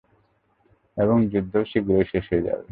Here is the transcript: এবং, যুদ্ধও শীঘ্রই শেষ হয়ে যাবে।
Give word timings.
এবং, 0.97 1.17
যুদ্ধও 1.27 1.63
শীঘ্রই 1.65 2.05
শেষ 2.05 2.25
হয়ে 2.31 2.45
যাবে। 2.47 2.65